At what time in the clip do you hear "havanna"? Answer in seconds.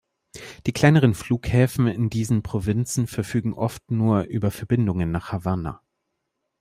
5.31-5.83